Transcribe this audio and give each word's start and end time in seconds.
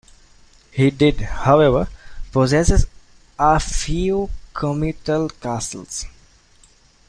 He 0.71 0.89
did, 0.89 1.21
however, 1.21 1.87
possess 2.31 2.87
a 3.37 3.59
few 3.59 4.31
comital 4.51 5.29
castles. 5.39 6.05